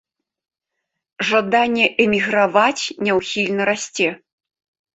Жаданне 1.27 1.85
эміграваць 2.07 2.91
няўхільна 3.05 3.71
расце. 3.73 4.09